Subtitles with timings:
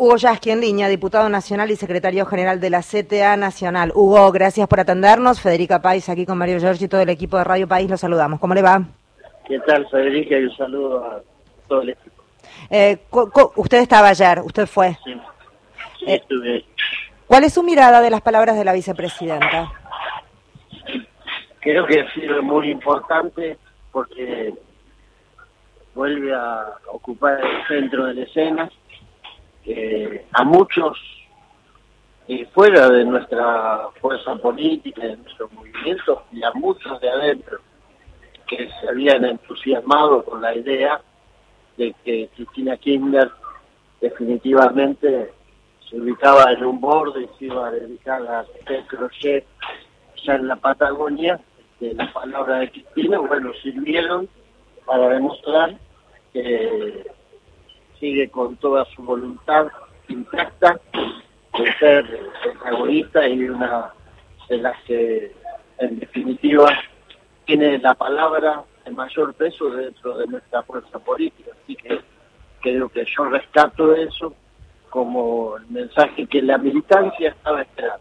[0.00, 3.92] Hugo Yasky en línea, diputado nacional y secretario general de la CTA Nacional.
[3.94, 5.42] Hugo, gracias por atendernos.
[5.42, 8.40] Federica País aquí con Mario Giorgi y todo el equipo de Radio País, los saludamos.
[8.40, 8.82] ¿Cómo le va?
[9.46, 10.38] ¿Qué tal, Federica?
[10.38, 11.20] Y un saludo a
[11.68, 12.22] todo el equipo.
[12.70, 12.98] Eh,
[13.56, 14.96] usted estaba ayer, usted fue.
[15.04, 15.12] Sí,
[15.98, 16.64] sí eh, estuve.
[17.26, 19.70] ¿Cuál es su mirada de las palabras de la vicepresidenta?
[21.60, 23.58] Creo que ha sido muy importante
[23.92, 24.54] porque
[25.94, 28.70] vuelve a ocupar el centro de la escena
[30.32, 30.98] a muchos
[32.32, 37.58] eh, fuera de nuestra fuerza política, de nuestro movimiento, y a muchos de adentro
[38.46, 41.00] que se habían entusiasmado con la idea
[41.76, 43.30] de que Cristina Kirchner
[44.00, 45.32] definitivamente
[45.88, 49.44] se ubicaba en un borde y se iba a dedicar a hacer crochet
[50.24, 51.40] ya en la Patagonia,
[51.80, 54.28] de la palabra de Cristina, bueno, sirvieron
[54.84, 55.76] para demostrar
[56.32, 57.10] que
[58.00, 59.68] sigue con toda su voluntad
[60.08, 60.80] intacta
[61.58, 62.04] de ser
[62.66, 63.92] egoísta y una
[64.48, 65.32] de las que
[65.78, 66.68] en definitiva
[67.44, 71.52] tiene la palabra de mayor peso dentro de nuestra fuerza política.
[71.62, 72.00] Así que
[72.60, 74.34] creo que yo rescato eso
[74.88, 77.99] como el mensaje que la militancia estaba esperando.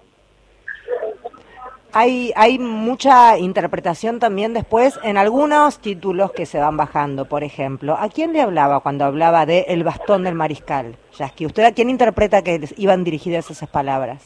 [1.92, 7.95] Hay, hay mucha interpretación también después en algunos títulos que se van bajando, por ejemplo.
[7.98, 10.98] ¿A quién le hablaba cuando hablaba de el bastón del mariscal?
[11.17, 14.23] Yasky, ¿usted a quién interpreta que iban dirigidas esas palabras?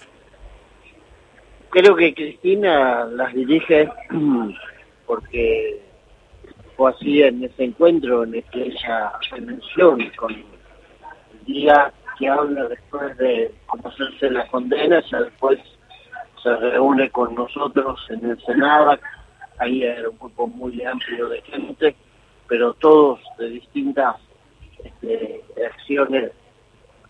[1.69, 3.89] Creo que Cristina las dirige
[5.07, 5.81] porque
[6.75, 10.45] fue así en ese encuentro en el que ella se menciona con el
[11.45, 15.59] día que habla después de conocerse la condena, ya después
[16.43, 18.99] se reúne con nosotros en el Senado,
[19.59, 21.95] ahí era un grupo muy amplio de gente,
[22.47, 24.17] pero todos de distintas
[24.83, 26.31] este, acciones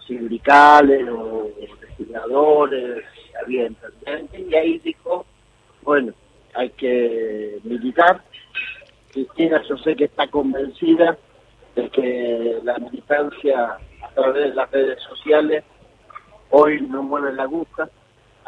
[0.06, 1.50] sindicales o
[1.81, 3.03] legisladores,
[3.42, 5.25] había intendentes, y ahí dijo,
[5.81, 6.14] bueno,
[6.53, 8.22] hay que militar.
[9.12, 11.18] Cristina yo sé que está convencida
[11.75, 15.63] de que la militancia a través de las redes sociales
[16.52, 17.90] hoy no mueve la aguja,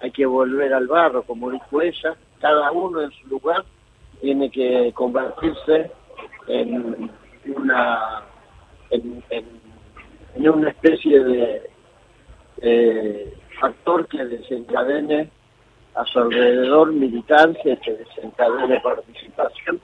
[0.06, 3.66] hay que volver al barro, como dijo ella, cada uno en su lugar
[4.22, 5.90] tiene que convertirse
[6.48, 7.10] en
[7.48, 8.22] una
[8.92, 9.24] en,
[10.48, 11.72] una especie de
[13.60, 15.32] factor que desencadene
[15.96, 19.82] a su alrededor militancia, que desencadene participación.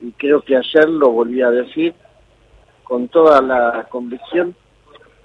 [0.00, 1.94] Y creo que ayer lo volví a decir
[2.82, 4.56] con toda la convicción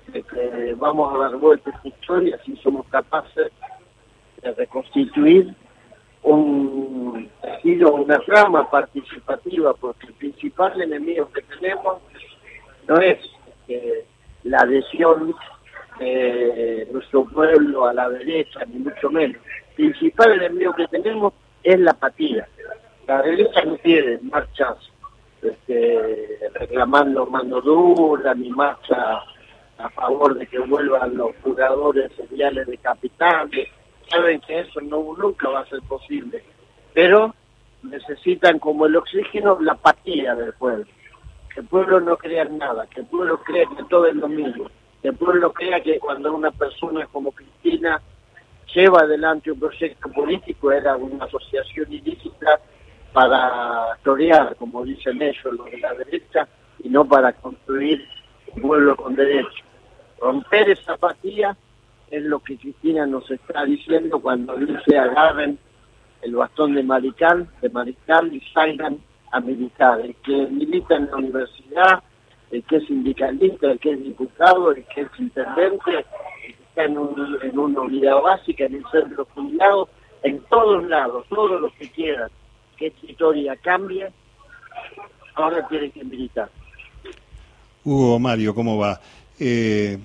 [0.08, 3.52] de que vamos a dar vuelta a esta historia si somos capaces
[4.42, 5.54] de reconstituir
[6.24, 12.00] un tejido, una trama participativa, porque el principal enemigo que tenemos
[12.88, 13.18] no es
[13.68, 14.06] eh,
[14.44, 15.34] la adhesión
[16.00, 19.42] de nuestro pueblo a la derecha, ni mucho menos.
[19.78, 21.34] El principal enemigo que tenemos
[21.64, 22.48] es la apatía.
[23.08, 24.78] La derecha no quiere marchas
[25.42, 29.20] este, reclamando mano dura, ni marcha
[29.78, 33.70] a favor de que vuelvan los jugadores seriales de capitales,
[34.10, 36.44] saben que eso no nunca va a ser posible,
[36.94, 37.34] pero
[37.84, 40.86] necesitan como el oxígeno la apatía del pueblo.
[41.54, 45.08] Que el pueblo no crea nada, que el pueblo crea que todo es lo que
[45.08, 48.02] el pueblo crea que cuando una persona como Cristina
[48.74, 52.60] lleva adelante un proyecto político era una asociación ilícita
[53.14, 56.48] para torear, como dicen ellos los de la derecha,
[56.84, 58.06] y no para construir
[58.54, 59.64] un pueblo con derecho.
[60.20, 61.56] Romper esa apatía
[62.12, 65.58] es lo que Cristina nos está diciendo cuando dice agarren
[66.22, 69.00] el bastón de mariscal, de mariscal y salgan
[69.32, 70.02] a militar.
[70.02, 72.04] El que milita en la universidad,
[72.52, 76.06] el que es sindicalista, el que es diputado, el que es intendente, el
[76.46, 79.90] que está en, una unidad básica, en el centro jubilado,
[80.24, 82.30] en todos lados, todos los que quieran
[82.78, 84.08] que esta historia cambie,
[85.36, 86.50] ahora tienen que militar.
[87.84, 89.00] Hugo Mario, ¿cómo va?
[89.42, 89.98] Eh,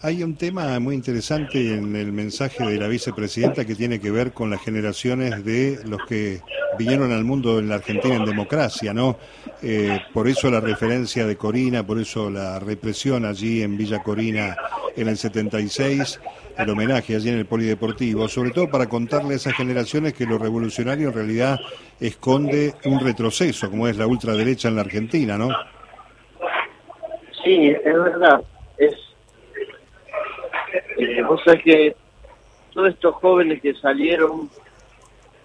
[0.00, 4.32] hay un tema muy interesante en el mensaje de la vicepresidenta que tiene que ver
[4.32, 6.40] con las generaciones de los que
[6.78, 9.18] vinieron al mundo en la Argentina en democracia, ¿no?
[9.62, 14.56] Eh, por eso la referencia de Corina, por eso la represión allí en Villa Corina
[14.96, 16.20] en el 76,
[16.56, 20.38] el homenaje allí en el Polideportivo, sobre todo para contarle a esas generaciones que lo
[20.38, 21.60] revolucionario en realidad
[22.00, 25.50] esconde un retroceso, como es la ultraderecha en la Argentina, ¿no?
[27.44, 28.42] Sí, es verdad
[28.78, 28.94] es,
[30.96, 31.96] eh, vos sabés que
[32.72, 34.50] todos estos jóvenes que salieron,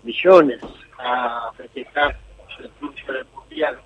[0.03, 0.61] millones,
[0.97, 2.17] a festejar
[2.59, 2.71] el
[3.07, 3.79] del mundial,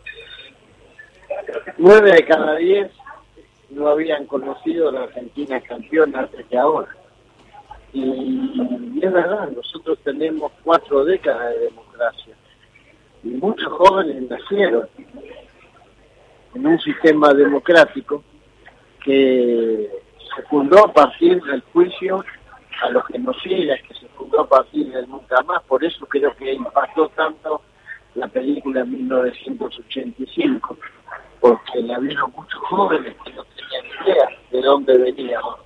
[1.77, 2.91] nueve de cada diez
[3.69, 6.89] no habían conocido a la Argentina campeona antes de ahora.
[7.91, 12.35] Y, es verdad, nosotros tenemos cuatro décadas de democracia
[13.23, 14.87] y muchos jóvenes nacieron
[16.55, 18.23] en un sistema democrático
[19.03, 19.89] que
[20.35, 22.23] se fundó a partir del juicio
[22.81, 26.53] a los genocidas, que se fundó a partir del nunca más, por eso creo que
[26.53, 27.61] impactó tanto
[28.15, 30.77] la película en 1985,
[31.39, 35.59] porque la vieron muchos jóvenes que no tenían idea de dónde veníamos.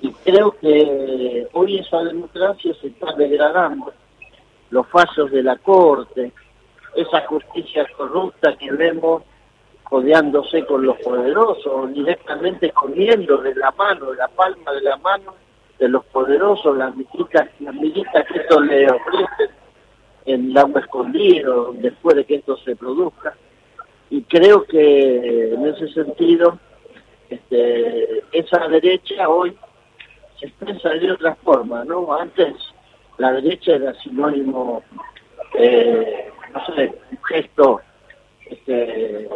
[0.00, 3.92] Y creo que hoy esa democracia se está degradando.
[4.70, 6.32] Los fallos de la Corte,
[6.96, 9.22] esa justicia corrupta que vemos
[9.92, 15.34] codeándose con los poderosos, directamente comiendo de la mano, de la palma de la mano
[15.78, 17.76] de los poderosos, las militas, las
[18.26, 19.50] que esto le ofrecen
[20.24, 23.36] en el agua escondido, después de que esto se produzca.
[24.08, 26.58] Y creo que en ese sentido,
[27.28, 29.54] este, esa derecha hoy
[30.40, 32.14] se expresa de otra forma, ¿no?
[32.14, 32.54] Antes
[33.18, 34.82] la derecha era sinónimo,
[35.58, 37.82] eh, no sé, un gesto
[38.52, 39.28] este,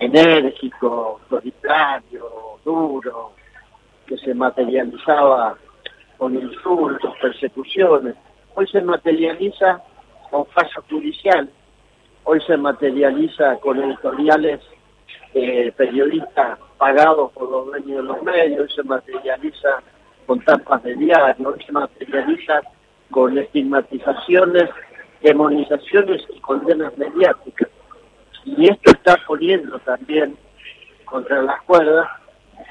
[0.00, 2.26] enérgico, autoritario,
[2.64, 3.32] duro,
[4.06, 5.56] que se materializaba
[6.16, 8.14] con insultos, persecuciones.
[8.54, 9.82] Hoy se materializa
[10.30, 11.48] con fallo judicial,
[12.24, 14.60] hoy se materializa con editoriales
[15.34, 19.82] eh, periodistas pagados por los dueños de los medios, hoy se materializa
[20.26, 22.62] con tapas de diario, hoy se materializa
[23.10, 24.68] con estigmatizaciones,
[25.22, 27.68] demonizaciones y condenas mediáticas.
[28.56, 30.36] Y esto está poniendo también
[31.04, 32.08] contra las cuerdas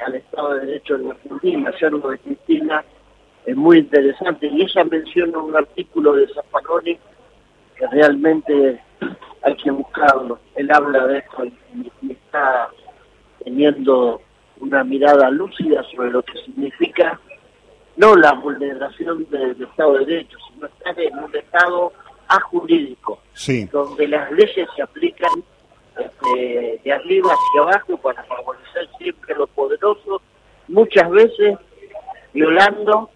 [0.06, 1.72] al Estado de Derecho de Argentina.
[1.80, 2.84] Yerno de Cristina
[3.46, 6.98] es muy interesante y ella menciona un artículo de Zaffaroni
[7.76, 8.82] que realmente
[9.44, 10.40] hay que buscarlo.
[10.56, 12.70] Él habla de esto y, está
[13.44, 14.22] teniendo
[14.60, 17.20] una mirada lúcida sobre lo que significa
[17.96, 21.94] no la vulneración del Estado de Derecho, sino estar en un Estado
[22.28, 23.20] ajurídico,
[23.72, 25.32] donde las leyes se aplican
[26.00, 30.22] este, de arriba hacia abajo para favorecer siempre a los poderosos,
[30.68, 31.58] muchas veces
[32.34, 33.10] violando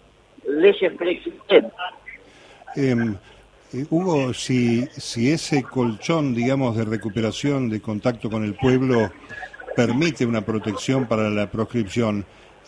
[0.46, 1.72] leyes preexistentes.
[2.74, 3.16] Em,
[3.72, 9.10] eh, Hugo, si, si ese colchón, digamos, de recuperación, de contacto con el pueblo,
[9.76, 12.24] permite una protección para la proscripción,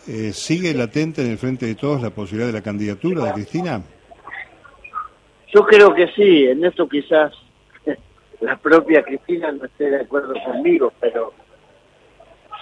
[0.07, 3.83] eh, ¿sigue latente en el frente de todos la posibilidad de la candidatura de Cristina?
[5.55, 7.33] Yo creo que sí, en esto quizás
[8.45, 11.33] la propia Cristina no esté de acuerdo conmigo, pero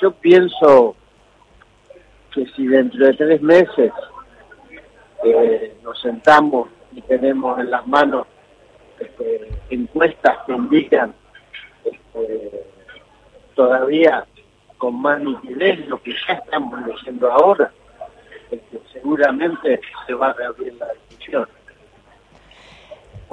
[0.01, 0.95] yo pienso
[2.33, 3.93] que si dentro de tres meses
[5.25, 8.27] eh, nos sentamos y tenemos en las manos
[8.99, 11.15] este, encuestas que indican
[11.85, 12.65] este,
[13.55, 14.25] todavía
[14.79, 17.73] con más nitidez lo que ya estamos leyendo ahora,
[18.51, 21.49] este, seguramente se va a reabrir la discusión.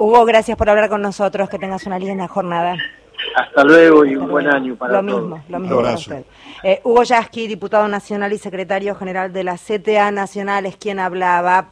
[0.00, 1.50] Hugo, gracias por hablar con nosotros.
[1.50, 2.74] Que tengas una linda jornada.
[3.36, 6.24] Hasta luego y un buen año para lo Mismo, lo mismo para usted.
[6.62, 11.68] Eh, Hugo Yasky, diputado nacional y secretario general de la CTA Nacional, es quien hablaba.